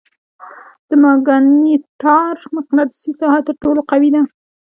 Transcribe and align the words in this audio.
د 0.87 0.89
ماګنیټار 1.03 2.35
مقناطیسي 2.55 3.11
ساحه 3.19 3.39
تر 3.47 3.55
ټولو 3.63 3.81
قوي 3.91 4.09
ده. 4.15 4.21